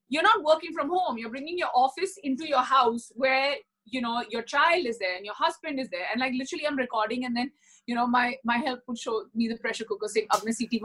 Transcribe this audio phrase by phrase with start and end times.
[0.10, 1.18] you're not working from home.
[1.18, 3.56] You're bringing your office into your house where,
[3.86, 6.08] you know, your child is there and your husband is there.
[6.12, 7.52] And like literally I'm recording and then,
[7.86, 10.80] you know, my, my help would show me the pressure cooker saying, Ab main seeti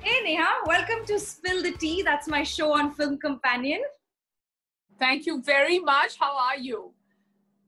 [0.00, 2.02] hey neha welcome to spill the tea.
[2.02, 3.82] That's my show on film companion
[5.00, 6.16] Thank you very much.
[6.18, 6.92] How are you?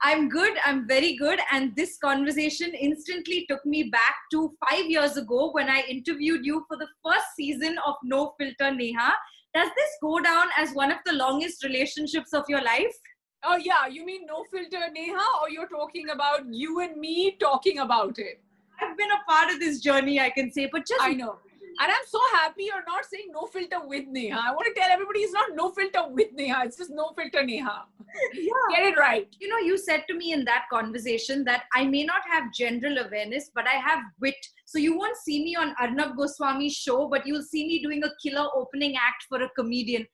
[0.04, 5.16] i'm good i'm very good and this conversation instantly took me back to five years
[5.16, 9.12] ago when i interviewed you for the first season of no filter neha
[9.54, 13.00] does this go down as one of the longest relationships of your life
[13.44, 13.88] Oh, yeah.
[13.88, 15.24] You mean no filter, Neha?
[15.40, 18.40] Or you're talking about you and me talking about it?
[18.80, 21.38] i've been a part of this journey i can say but just I know.
[21.82, 24.38] And I'm so happy you're not saying no filter with Neha.
[24.40, 26.62] I want to tell everybody it's not no filter with Neha.
[26.64, 27.86] It's just no filter Neha.
[28.34, 28.52] yeah.
[28.70, 29.26] Get it right.
[29.40, 32.98] you know, you said to me in that conversation that I may not have general
[32.98, 34.36] awareness, but I have wit.
[34.64, 38.10] So you won't see me on Arnab Goswami's show, but you'll see me doing a
[38.22, 40.06] killer opening act for a comedian.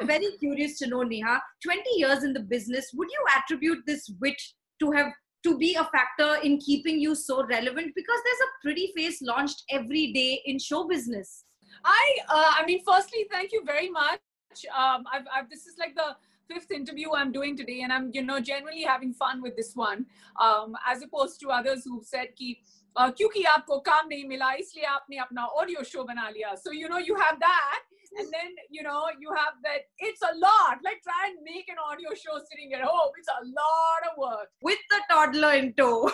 [0.00, 4.10] I'm very curious to know, Neha, 20 years in the business, would you attribute this
[4.20, 4.40] wit
[4.80, 5.10] to have
[5.43, 7.93] to be a factor in keeping you so relevant?
[7.95, 11.45] Because there's a pretty face launched every day in show business.
[11.85, 14.19] I, uh, I mean, firstly, thank you very much.
[14.75, 16.15] Um, I've, I've, this is like the
[16.51, 20.05] fifth interview I'm doing today, and I'm, you know, generally having fun with this one,
[20.41, 22.57] um, as opposed to others who've said कि
[22.97, 26.55] uh, क्योंकि आपको काम नहीं मिला इसलिए आपने अपना audio show बना लिया.
[26.59, 27.81] So you know you have that,
[28.18, 29.86] and then you know you have that.
[29.98, 30.78] It's a lot.
[30.84, 33.10] Like try and make an audio show sitting at home.
[33.18, 34.48] It's a lot of work.
[34.62, 36.10] With the toddler in tow.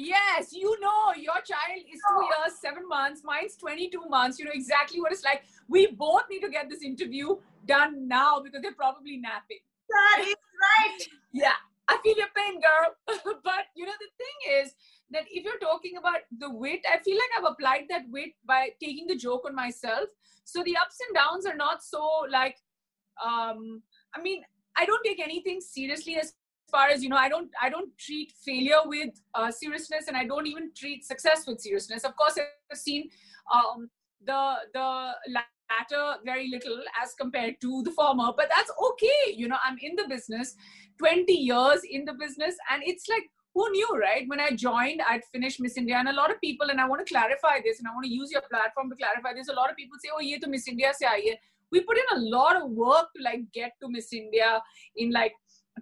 [0.00, 4.38] Yes, you know, your child is two years, seven months, mine's 22 months.
[4.38, 5.42] You know exactly what it's like.
[5.68, 7.34] We both need to get this interview
[7.66, 9.58] done now because they're probably napping.
[9.90, 10.98] That is right.
[11.32, 12.94] Yeah, I feel your pain, girl.
[13.42, 14.74] but you know, the thing is
[15.10, 18.70] that if you're talking about the wit, I feel like I've applied that wit by
[18.82, 20.08] taking the joke on myself.
[20.44, 22.56] So the ups and downs are not so like,
[23.22, 23.82] um,
[24.14, 24.42] I mean,
[24.76, 26.34] I don't take anything seriously as
[26.70, 30.24] far as you know i don't i don't treat failure with uh, seriousness and i
[30.24, 33.08] don't even treat success with seriousness of course i've seen
[33.54, 33.88] um,
[34.26, 39.56] the the latter very little as compared to the former but that's okay you know
[39.64, 40.54] i'm in the business
[40.98, 44.24] 20 years in the business and it's like who knew right?
[44.30, 47.04] When i joined i'd finished miss india and a lot of people and i want
[47.04, 49.70] to clarify this and i want to use your platform to clarify this a lot
[49.72, 51.34] of people say oh ye to miss india se aayi
[51.74, 54.50] we put in a lot of work to like get to miss india
[55.04, 55.34] in like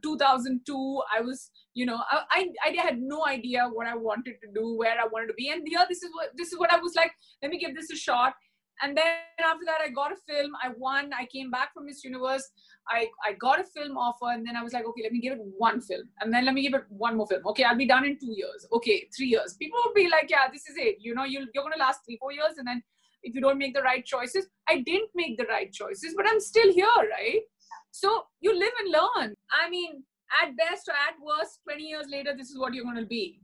[0.07, 0.79] 2002
[1.17, 1.43] i was
[1.81, 5.07] you know I, I i had no idea what i wanted to do where i
[5.15, 7.51] wanted to be and yeah this is what this is what i was like let
[7.55, 8.34] me give this a shot
[8.83, 9.07] and then
[9.41, 10.53] after that i got a film.
[10.63, 11.13] I won.
[11.13, 12.49] I came back from miss universe.
[12.89, 15.34] I i got a film offer and then i was like okay let me give
[15.34, 16.09] it one film.
[16.21, 17.43] And then let me give it one more film.
[17.47, 18.67] Okay i'll be done in two years.
[18.73, 19.55] Okay three years.
[19.59, 20.97] People will be like yeah this is it.
[21.01, 22.83] You know you'll, you're to last three four years and then
[23.23, 26.39] if you don't make the right choices i didn't make the right choices but i'm
[26.39, 27.41] still here right?
[27.97, 29.34] So you live and learn.
[29.51, 30.03] I mean,
[30.43, 33.41] at best or at worst, 20 years later, this is what you're to be.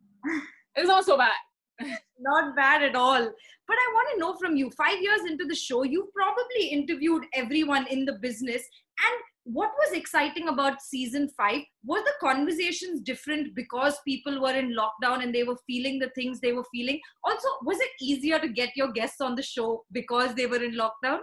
[0.74, 1.32] It's not so bad.
[2.18, 3.22] Not bad at all.
[3.68, 7.24] But I want to know from you five years into the show, you've probably interviewed
[7.34, 8.62] everyone in the business.
[8.62, 11.62] And what was exciting about season five?
[11.84, 16.40] Were the conversations different because people were in lockdown and they were feeling the things
[16.40, 17.00] they were feeling?
[17.24, 20.74] Also, was it easier to get your guests on the show because they were in
[20.74, 21.18] lockdown?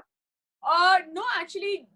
[0.67, 1.87] Uh, no, actually,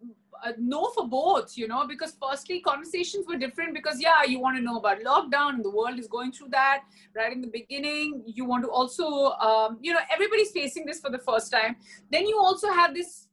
[0.44, 4.57] uh, no for both, you know, because firstly, conversations were different because, yeah, you want
[4.57, 6.83] to know about lockdown the world is going through that
[7.15, 8.24] right in the beginning.
[8.25, 11.75] You want to also, um, you know, everybody's facing this for the first time.
[12.12, 13.27] Then you also have this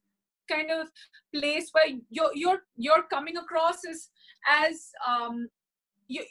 [0.50, 0.88] kind of
[1.34, 4.08] place where you're you're you're coming across as
[4.48, 5.48] as um,
[6.08, 6.24] you,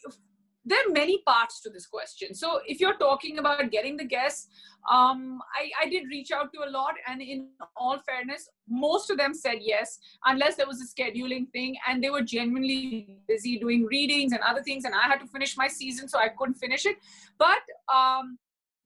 [0.66, 2.34] there are many parts to this question.
[2.34, 4.48] So if you're talking about getting the guests,
[4.92, 9.18] um, I, I did reach out to a lot, and in all fairness, most of
[9.18, 13.86] them said yes, unless there was a scheduling thing, and they were genuinely busy doing
[13.86, 16.86] readings and other things, and I had to finish my season, so I couldn't finish
[16.86, 16.98] it.
[17.38, 17.62] But
[17.94, 18.38] um,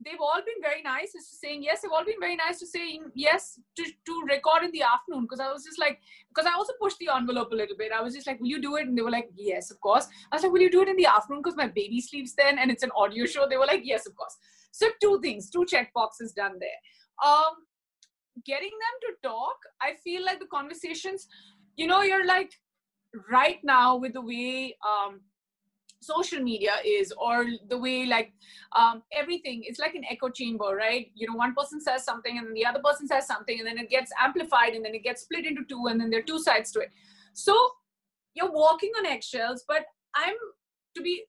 [0.05, 1.81] they've all been very nice as to saying yes.
[1.81, 5.39] They've all been very nice to saying yes to, to record in the afternoon because
[5.39, 7.91] I was just like, because I also pushed the envelope a little bit.
[7.91, 8.88] I was just like, will you do it?
[8.88, 10.07] And they were like, yes, of course.
[10.31, 12.59] I was like, will you do it in the afternoon because my baby sleeps then
[12.59, 13.47] and it's an audio show?
[13.50, 14.38] They were like, yes, of course.
[14.71, 17.29] So two things, two check boxes done there.
[17.29, 17.53] Um,
[18.45, 21.27] getting them to talk, I feel like the conversations,
[21.75, 22.51] you know, you're like
[23.31, 25.21] right now with the way um,
[26.03, 28.33] social media is or the way like
[28.75, 31.11] um, everything it's like an echo chamber right?
[31.15, 33.77] You know one person says something and then the other person says something and then
[33.77, 36.39] it gets amplified and then it gets split into two and then there are two
[36.39, 36.91] sides to it.
[37.33, 37.55] So
[38.33, 39.85] you're walking on eggshells but
[40.15, 40.35] i'm
[40.95, 41.23] to be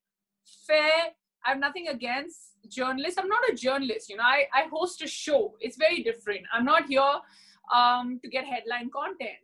[0.67, 1.13] fair
[1.45, 3.19] i have nothing against journalists.
[3.19, 5.55] I'm not a journalist you know i, I host a show.
[5.59, 6.41] It's very different.
[6.53, 7.13] I'm not here
[7.73, 9.37] um, to get headline content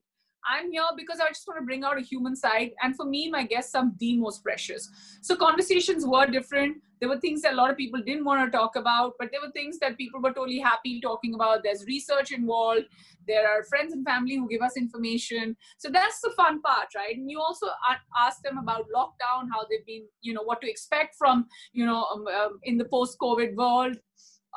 [0.49, 2.71] I'm here because I just want to bring out a human side.
[2.81, 4.89] And for me, my guests are the most precious.
[5.21, 6.77] So conversations were different.
[6.99, 9.41] There were things that a lot of people didn't want to talk about, but there
[9.41, 11.63] were things that people were totally happy talking about.
[11.63, 12.85] There's research involved.
[13.27, 15.57] There are friends and family who give us information.
[15.77, 17.15] So that's the fun part, right?
[17.15, 17.67] And you also
[18.19, 22.03] ask them about lockdown, how they've been, you know, what to expect from, you know,
[22.03, 23.97] um, um, in the post-COVID world.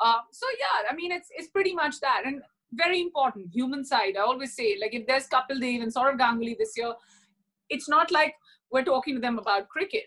[0.03, 2.23] Uh, so yeah, I mean, it's it's pretty much that.
[2.25, 2.41] And
[2.73, 4.15] very important human side.
[4.17, 6.93] I always say like if there's Kapil Dev and Sourav Ganguly this year
[7.69, 8.35] it's not like
[8.71, 10.03] we're talking to them about cricket.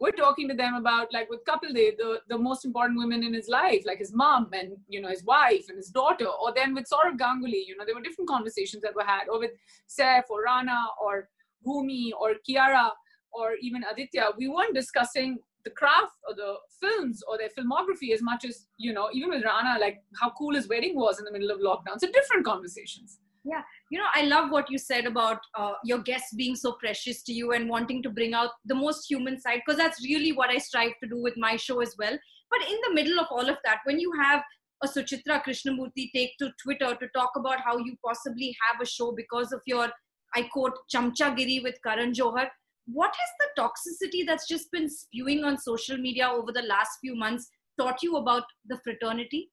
[0.00, 3.34] We're talking to them about like with Kapil Dev the, the most important women in
[3.34, 6.26] his life like his mom and you know his wife and his daughter.
[6.26, 9.38] Or then with Sourav Ganguly you know there were different conversations that were had or
[9.38, 9.52] with
[9.88, 11.28] Saif or Rana or
[11.66, 12.90] Bhumi or Kiara
[13.32, 14.28] or even Aditya.
[14.36, 18.92] We weren't discussing the craft or the films or their filmography as much as you
[18.92, 21.98] know even with rana like how cool his wedding was in the middle of lockdown.
[21.98, 23.18] So different conversations.
[23.44, 23.62] Yeah.
[23.90, 27.32] You know i love what you said about uh, your guests being so precious to
[27.32, 30.58] you and wanting to bring out the most human side because that's really what i
[30.58, 32.18] strive to do with my show as well.
[32.50, 34.42] But in the middle of all of that when you have
[34.82, 39.12] a Suchitra Krishnamoorthi take to Twitter to talk about how you possibly have a show
[39.12, 39.88] because of your,
[40.34, 42.46] I quote, chamchagiri with Karan Johar
[42.92, 47.14] what has the toxicity that's just been spewing on social media over the last few
[47.14, 47.48] months
[47.78, 49.50] taught you about the fraternity?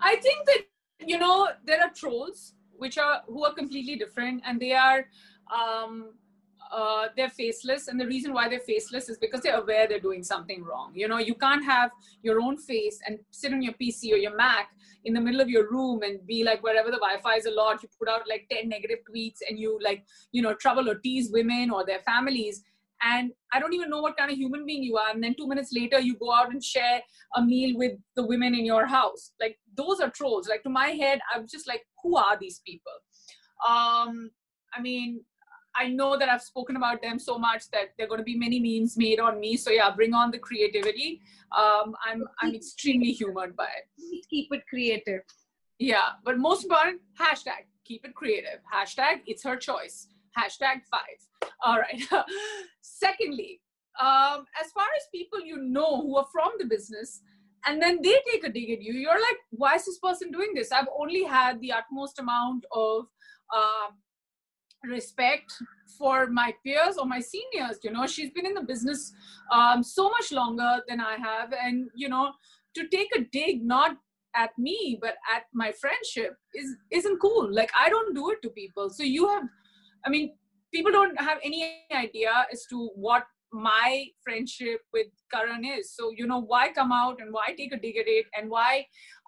[0.00, 0.62] I think that
[1.06, 5.06] you know there are trolls which are who are completely different, and they are
[5.54, 6.14] um,
[6.72, 7.88] uh, they're faceless.
[7.88, 10.92] And the reason why they're faceless is because they're aware they're doing something wrong.
[10.94, 11.90] You know you can't have
[12.22, 14.70] your own face and sit on your pc or your mac
[15.04, 17.82] in the middle of your room and be like wherever the wi-fi is a lot
[17.82, 21.30] you put out like 10 negative tweets and you like you know trouble or tease
[21.32, 22.62] women or their families
[23.02, 25.10] and I don't even know what kind of human being you are.
[25.10, 27.00] And then two minutes later, you go out and share
[27.36, 29.32] a meal with the women in your house.
[29.40, 30.48] Like those are trolls.
[30.48, 32.92] Like to my head, I'm just like, who are these people?
[33.66, 34.30] Um,
[34.74, 35.20] I mean,
[35.74, 38.36] I know that I've spoken about them so much that there are going to be
[38.36, 39.56] many memes made on me.
[39.56, 41.22] So yeah, bring on the creativity.
[41.56, 44.24] Um, I'm I'm extremely humored by it.
[44.28, 45.22] Keep it creative.
[45.78, 48.60] Yeah, but most important, hashtag keep it creative.
[48.72, 50.08] Hashtag it's her choice.
[50.38, 51.50] Hashtag five.
[51.64, 52.02] All right.
[52.80, 53.60] Secondly,
[54.00, 57.20] um, as far as people you know who are from the business,
[57.66, 60.52] and then they take a dig at you, you're like, why is this person doing
[60.54, 60.72] this?
[60.72, 63.06] I've only had the utmost amount of
[63.54, 63.92] uh,
[64.84, 65.52] respect
[65.98, 67.78] for my peers or my seniors.
[67.84, 69.12] You know, she's been in the business
[69.52, 72.32] um, so much longer than I have, and you know,
[72.74, 73.96] to take a dig not
[74.34, 77.52] at me but at my friendship is isn't cool.
[77.52, 78.90] Like I don't do it to people.
[78.90, 79.44] So you have
[80.04, 80.34] I mean,
[80.72, 85.94] people don't have any idea as to what my friendship with Karan is.
[85.94, 88.86] So, you know, why come out and why take a dig at it and why,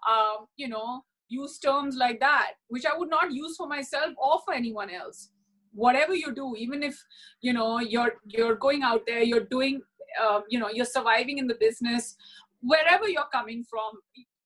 [0.09, 4.39] um, you know, use terms like that, which I would not use for myself or
[4.43, 5.29] for anyone else.
[5.73, 6.97] Whatever you do, even if,
[7.41, 9.81] you know, you're, you're going out there, you're doing,
[10.21, 12.15] uh, you know, you're surviving in the business,
[12.61, 13.91] wherever you're coming from,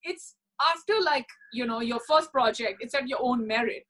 [0.03, 0.35] it's
[0.73, 3.85] after like, you know, your first project, it's at your own merit.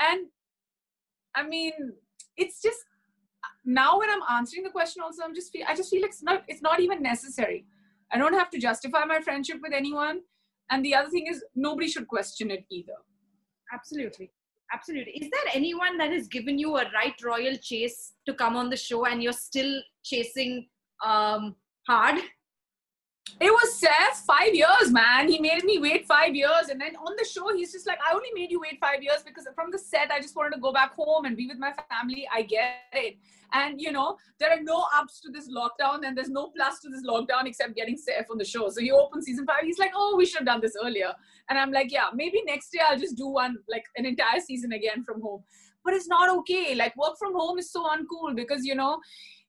[0.00, 0.28] And
[1.38, 1.72] I mean,
[2.36, 2.78] it's just
[3.64, 6.22] now when I'm answering the question, also I'm just feel I just feel like it's
[6.22, 7.64] not it's not even necessary.
[8.12, 10.20] I don't have to justify my friendship with anyone.
[10.70, 12.98] And the other thing is nobody should question it either.
[13.72, 14.30] Absolutely.
[14.72, 15.12] Absolutely.
[15.12, 18.76] Is there anyone that has given you a right royal chase to come on the
[18.76, 20.68] show and you're still chasing
[21.04, 21.54] um,
[21.86, 22.20] hard?
[23.40, 25.28] It was Saif, five years, man.
[25.28, 26.68] He made me wait five years.
[26.70, 29.22] And then on the show, he's just like, I only made you wait five years
[29.24, 31.72] because from the set, I just wanted to go back home and be with my
[31.88, 32.28] family.
[32.32, 33.16] I get it.
[33.52, 36.88] And, you know, there are no ups to this lockdown and there's no plus to
[36.90, 38.68] this lockdown except getting Saif on the show.
[38.68, 39.62] So he opened season five.
[39.62, 41.12] He's like, oh, we should have done this earlier.
[41.48, 44.72] And I'm like, yeah, maybe next year I'll just do one, like an entire season
[44.72, 45.44] again from home.
[45.84, 46.74] But it's not okay.
[46.74, 48.98] Like, work from home is so uncool because, you know,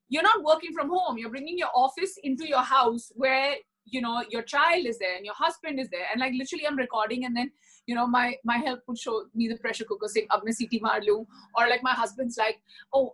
[0.08, 1.18] you're not working from home.
[1.18, 3.56] You're bringing your office into your house where
[3.92, 6.08] you know your child is there and your husband is there.
[6.12, 7.52] And like literally i'm recording and then
[7.86, 10.82] you know my my help would show me the pressure cooker saying ab main seeti
[11.58, 12.62] or like my husband's like
[12.94, 13.14] oh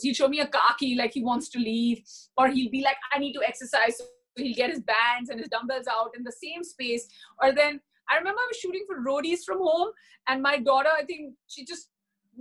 [0.00, 2.02] he'll show me a kaki like he wants to leave.
[2.36, 3.98] Or he'll be like i need to exercise.
[3.98, 4.04] So
[4.36, 7.08] he'll get his bands and his dumbbells out in the same space.
[7.42, 7.80] Or then
[8.10, 9.90] i remember i was shooting for roadies from home
[10.28, 11.90] and my daughter i think she just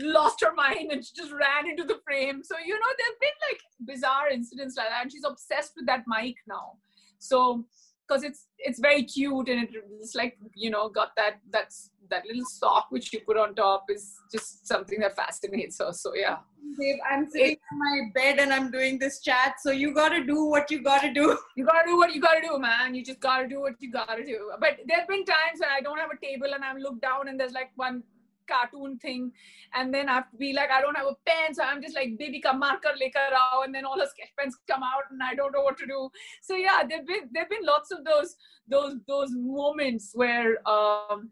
[0.01, 2.41] lost her mind and she just ran into the frame.
[2.43, 3.61] So you know there have been like
[3.93, 6.77] bizarre incidents like that and she's obsessed with that mic now
[7.19, 7.63] so
[8.07, 9.67] because it's it's very cute and
[10.01, 13.85] it's like you know got that that's that little sock which you put on top
[13.89, 15.91] is just something that fascinates her.
[15.93, 16.37] So yeah.
[16.77, 20.23] Babe, i'm sitting it, on my bed and i'm doing this chat so you gotta
[20.23, 21.37] do what you gotta do.
[21.55, 22.93] You gotta do what you gotta do man.
[22.93, 24.51] You just gotta do what you gotta do.
[24.59, 27.27] But there have been times when i don't have a table and i'm looked down
[27.27, 28.03] and there's like one
[28.49, 29.31] cartoon thing.
[29.73, 31.95] And then I have to be like I don't have a pen so I'm just
[31.95, 35.21] like baby ka marker lekar aao and then all the sketch pens come out and
[35.23, 36.09] I don't know what to do.
[36.41, 38.35] So yeah there've been there've been lots of those
[38.67, 41.29] those those moments where um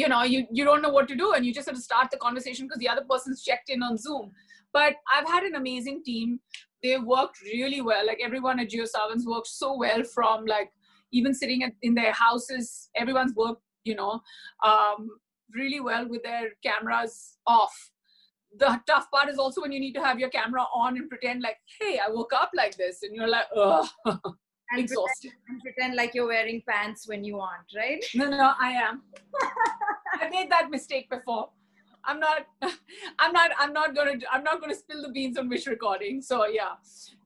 [0.00, 2.10] you know you you don't know what to do and you just have to start
[2.10, 4.32] the conversation because the other person's checked in on zoom.
[4.72, 6.40] But i've had an amazing team.
[6.82, 8.06] They worked really well.
[8.06, 10.70] Like everyone at JioSaavns worked so well from like
[11.12, 14.20] even sitting in their houses everyone's worked you know
[14.64, 15.08] um,
[15.54, 17.90] really well with their cameras off.
[18.58, 21.42] The tough part is also when you need to have your camera on and pretend
[21.42, 23.86] like, hey, I woke up like this, and you're like, ugh.
[24.70, 25.30] and exhausted.
[25.30, 28.04] Pretend, and pretend like you're wearing pants when you aren't, right?
[28.14, 29.02] No, no, I am.
[30.20, 31.50] I made that mistake before.
[32.04, 32.46] I'm not,
[33.18, 36.22] I'm not, I'm not gonna, I'm not gonna spill the beans on which recording.
[36.22, 36.72] So yeah,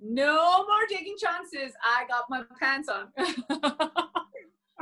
[0.00, 1.72] no more taking chances.
[1.84, 3.08] I got my pants on.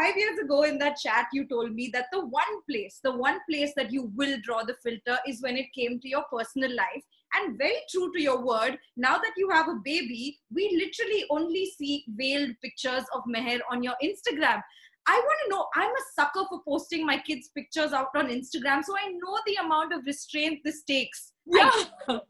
[0.00, 3.38] five years ago in that chat, you told me that the one place, the one
[3.48, 7.02] place that you will draw the filter is when it came to your personal life.
[7.34, 11.66] And very true to your word, now that you have a baby, we literally only
[11.76, 14.62] see veiled pictures of Meher on your Instagram.
[15.06, 18.84] I want to know, I'm a sucker for posting my kids' pictures out on Instagram,
[18.84, 21.32] so I know the amount of restraint this takes.
[21.46, 21.70] Yeah.
[22.08, 22.20] I-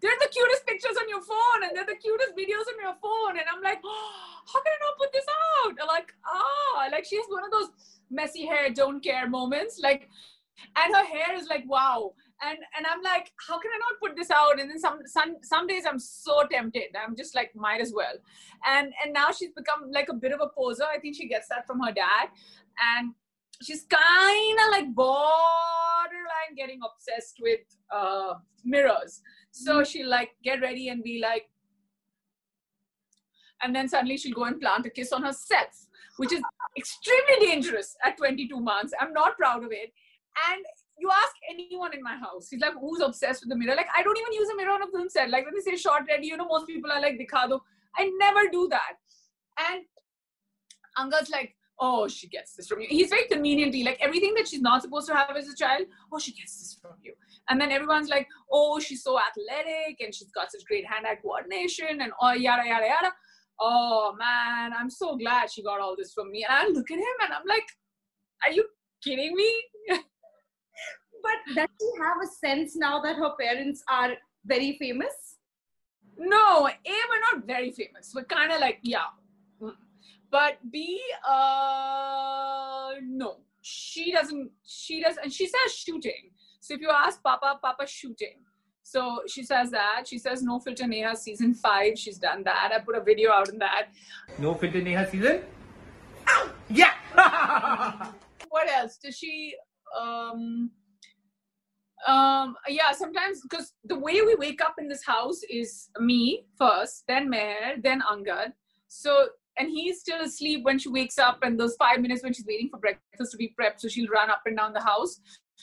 [0.00, 3.38] they're the cutest pictures on your phone and they're the cutest videos on your phone.
[3.38, 4.10] And I'm like, oh,
[4.52, 5.74] how can I not put this out?
[5.80, 7.68] I'm like, ah, like she's one of those
[8.10, 9.80] messy hair, don't care moments.
[9.82, 10.08] Like,
[10.76, 12.12] and her hair is like, wow.
[12.42, 14.58] And and I'm like, how can I not put this out?
[14.58, 16.96] And then some some some days I'm so tempted.
[16.96, 18.14] I'm just like, might as well.
[18.66, 20.84] And and now she's become like a bit of a poser.
[20.84, 22.28] I think she gets that from her dad.
[22.96, 23.12] And
[23.62, 27.60] she's kind of like borderline getting obsessed with
[27.94, 28.34] uh,
[28.64, 29.22] mirrors.
[29.50, 29.84] So mm-hmm.
[29.84, 31.48] she'll like get ready and be like,
[33.62, 36.40] and then suddenly she'll go and plant a kiss on herself, which is
[36.76, 38.94] extremely dangerous at 22 months.
[39.00, 39.92] I'm not proud of it.
[40.50, 40.64] And
[40.98, 43.74] you ask anyone in my house, he's like, who's obsessed with the mirror?
[43.74, 45.30] Like, I don't even use a mirror on a film set.
[45.30, 47.60] Like, when they say short ready, you know, most people are like, dikhado.
[47.96, 48.96] I never do that.
[49.58, 49.84] And
[50.98, 52.86] Angad's like, oh, she gets this from you.
[52.88, 56.18] He's very conveniently, like everything that she's not supposed to have as a child, oh,
[56.18, 57.14] she gets this from you.
[57.48, 61.16] And then everyone's like, oh, she's so athletic and she's got such great hand eye
[61.16, 63.12] coordination and oh, yada, yada, yada.
[63.58, 66.46] Oh, man, I'm so glad she got all this from me.
[66.48, 67.66] And I look at him and I'm like,
[68.46, 68.64] are you
[69.02, 69.62] kidding me?
[69.88, 74.12] but does she have a sense now that her parents are
[74.44, 75.36] very famous?
[76.18, 78.12] No, A, we're not very famous.
[78.14, 79.04] We're kind of like, yeah.
[80.30, 83.38] But B, uh, no.
[83.62, 86.30] She doesn't, she does, and she says shooting.
[86.60, 88.36] So if you ask Papa, Papa shooting.
[88.82, 90.06] So she says that.
[90.06, 91.98] She says No Filter Neha season five.
[91.98, 92.72] She's done that.
[92.74, 93.88] I put a video out on that.
[94.38, 95.42] No Filter Neha season?
[96.68, 96.92] Yeah!
[98.48, 98.98] what else?
[99.02, 99.54] Does she
[99.98, 100.70] um
[102.06, 107.04] um yeah sometimes because the way we wake up in this house is me first
[107.06, 108.52] then Meher then Angad
[108.88, 109.28] so
[109.58, 112.68] and he's still asleep when she wakes up and those five minutes when she's waiting
[112.70, 115.20] for breakfast to be prepped so she'll run up and down the house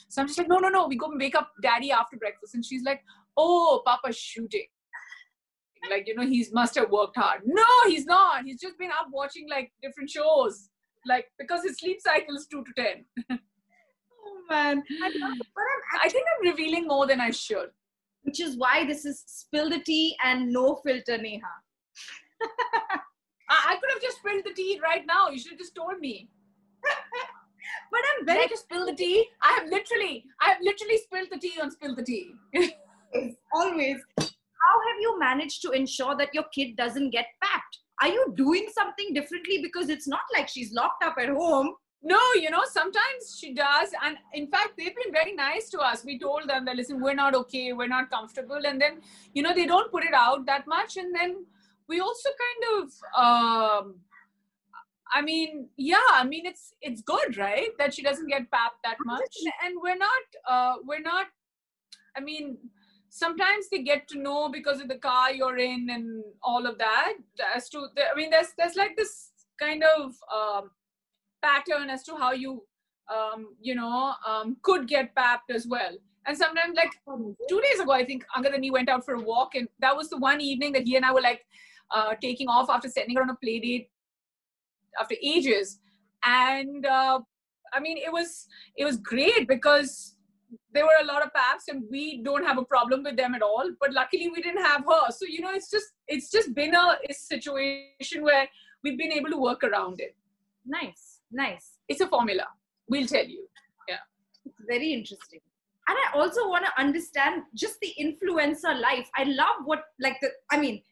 [0.08, 0.86] So I'm just like, no, no, no.
[0.86, 2.54] We go and wake up daddy after breakfast.
[2.54, 3.02] And she's like,
[3.36, 4.66] oh, Papa's shooting.
[5.90, 7.42] Like, you know, he's must have worked hard.
[7.44, 8.44] No, he's not.
[8.44, 10.70] He's just been up watching like different shows.
[11.06, 13.04] Like, because his sleep cycle is two to 10.
[13.30, 14.82] oh, man.
[15.02, 15.40] I, I'm
[16.02, 17.70] I think I'm revealing more than I should.
[18.22, 21.46] Which is why this is spill the tea and no filter, Neha.
[23.68, 25.28] I, could have just spilled the tea right now.
[25.28, 26.28] You should have just told me.
[26.82, 29.26] but I'm Did very I just spill the tea?
[29.42, 32.32] I have literally, I have literally spilled the tea on spill the tea.
[33.52, 33.98] always.
[34.18, 37.78] How have you managed to ensure that your kid doesn't get papped?
[38.00, 39.60] Are you doing something differently?
[39.62, 41.74] Because it's not like she's locked up at home.
[42.00, 43.90] No, you know, sometimes she does.
[44.04, 46.04] And in fact, they've been very nice to us.
[46.04, 48.60] We told them that, listen, we're not okay, we're not comfortable.
[48.64, 49.00] And then,
[49.34, 50.96] you know, they don't put it out that much.
[50.96, 51.44] And then
[51.88, 52.84] we also kind of,
[53.18, 53.94] um,
[55.12, 57.70] I mean, yeah, I mean, it's it's good, right?
[57.78, 59.36] That she doesn't get papped that much.
[59.64, 61.26] And we're not, uh, we're not,
[62.16, 62.58] I mean,
[63.08, 67.14] sometimes they get to know because of the car you're in and all of that
[67.54, 70.70] as to i mean there's there's like this kind of um,
[71.42, 72.62] pattern as to how you
[73.14, 76.92] um, you know um, could get papped as well and sometimes like
[77.48, 79.96] two days ago i think angad and he went out for a walk and that
[79.96, 81.46] was the one evening that he and i were like
[81.94, 83.90] uh, taking off after sending her on a play date
[85.00, 85.78] after ages.
[86.24, 87.20] And uh,
[87.74, 90.16] i mean it was it was great because
[90.72, 93.42] there were a lot of paps and we don't have a problem with them at
[93.42, 93.70] all.
[93.80, 95.10] But luckily we didn't have her.
[95.10, 98.48] So you know it's just it's just been a, a situation where
[98.82, 100.16] we've been able to work around it.
[100.66, 101.72] Nice, nice.
[101.88, 102.46] it's a formula.
[102.88, 103.46] We'll tell you.
[103.88, 103.96] Yeah.
[104.44, 105.40] It's very interesting.
[105.88, 109.08] And I also want to understand just the influencer life.
[109.16, 110.82] I love what, like the, I mean,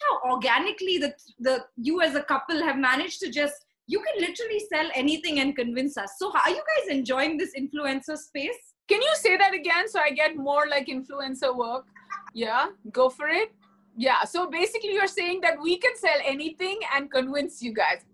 [0.00, 4.60] how organically the the you as a couple have managed to just you can literally
[4.72, 6.12] sell anything and convince us.
[6.18, 8.74] So, are you guys enjoying this influencer space?
[8.88, 11.86] can you say that again so i get more like influencer work?
[12.34, 13.52] Yeah go for it.
[13.96, 18.04] Yeah so basically you're saying that we can sell anything and convince you guys.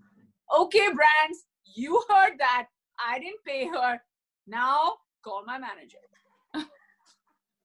[0.59, 2.67] Okay brands you heard that.
[2.99, 4.00] I didn't pay her.
[4.47, 5.99] Now call my manager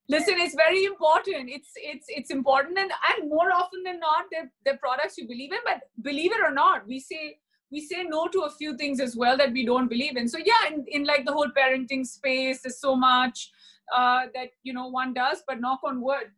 [0.08, 1.50] listen it's very important.
[1.50, 5.52] It's it's it's important and and more often than not they're, they're products you believe
[5.52, 7.38] in but believe it or not we say
[7.72, 10.28] we say no to a few things as well that we don't believe in.
[10.28, 13.52] So yeah in, in like the whole parenting space there's so much
[13.96, 16.32] uh, that you know one does but knock on wood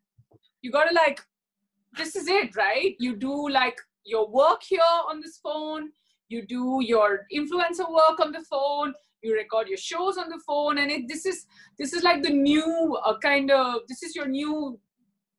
[0.62, 1.22] you gotta like
[1.98, 2.96] this is it right?
[3.00, 5.90] You do like your work here on this phone
[6.30, 10.78] you do your influencer work on the phone you record your shows on the phone
[10.78, 11.46] and it this is
[11.80, 14.80] this is like the new uh, kind of this is your new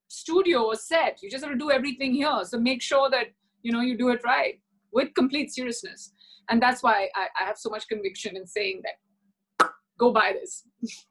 [0.08, 1.18] studio or set.
[1.22, 2.40] You just have to do everything here.
[2.44, 3.26] So make sure that
[3.62, 4.60] you know you do it right
[4.92, 6.12] with complete seriousness.
[6.50, 10.64] And that's why i, I have so much conviction in saying that go buy this.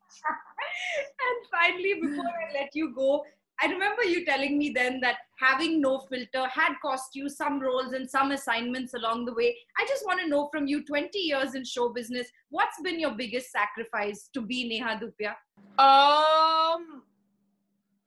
[0.98, 3.24] And finally, before I let you go,
[3.62, 7.94] I remember you telling me then that having no filter had cost you some roles
[7.94, 9.56] and some assignments along the way.
[9.78, 13.12] I just want to know from you 20 years in show business, what's been your
[13.16, 15.36] biggest sacrifice to be Neha Dhupia?
[15.80, 17.04] um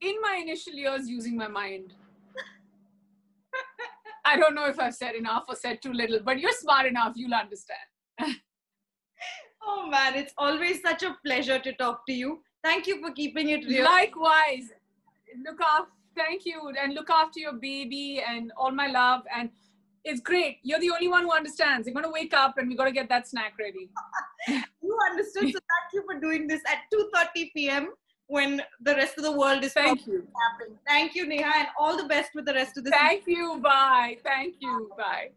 [0.01, 1.93] in my initial years using my mind
[4.25, 7.13] i don't know if i've said enough or said too little but you're smart enough
[7.15, 7.79] you'll understand
[9.63, 12.43] Oh man, it's always such a pleasure to talk to you.
[12.65, 13.85] Thank you for keeping it real.
[13.85, 14.71] Likewise.
[15.45, 16.73] Look after, thank you.
[16.81, 19.23] And look after your baby and all my love.
[19.35, 19.51] And
[20.05, 20.59] it's great.
[20.63, 21.87] You're the only one who understands.
[21.87, 23.91] You're going to wake up and we got to get that snack ready.
[24.49, 25.53] you understood.
[25.53, 27.93] So thank you for doing this at 2.30 p.m.
[28.27, 30.19] when the rest of the world is Thank probably you.
[30.21, 30.79] napping.
[30.87, 33.61] Thank you, Neha, and all the best with the rest of the Thank you.
[33.63, 34.17] Bye.
[34.25, 34.91] Thank you.
[34.97, 35.31] Bye.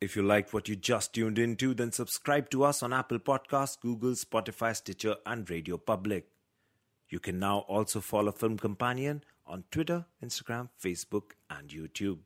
[0.00, 3.80] If you liked what you just tuned into, then subscribe to us on Apple Podcasts,
[3.80, 6.26] Google, Spotify, Stitcher, and Radio Public.
[7.14, 12.18] You can now also follow Film Companion on Twitter, Instagram, Facebook, and YouTube.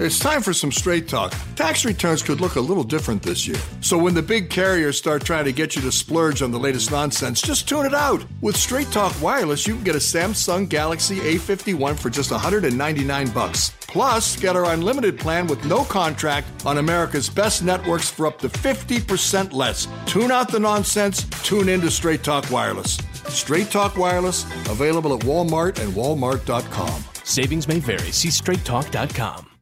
[0.00, 1.32] It's time for some straight talk.
[1.54, 3.60] Tax returns could look a little different this year.
[3.80, 6.90] So when the big carriers start trying to get you to splurge on the latest
[6.90, 8.24] nonsense, just tune it out.
[8.40, 13.70] With Straight Talk Wireless, you can get a Samsung Galaxy A51 for just 199 bucks.
[13.86, 18.48] Plus, get our unlimited plan with no contract on America's best networks for up to
[18.48, 19.86] 50% less.
[20.06, 22.96] Tune out the nonsense, tune in to Straight Talk Wireless.
[23.28, 27.04] Straight Talk Wireless, available at Walmart and walmart.com.
[27.22, 28.10] Savings may vary.
[28.10, 29.53] See straighttalk.com.